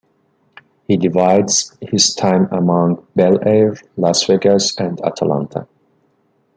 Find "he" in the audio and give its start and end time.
0.87-0.97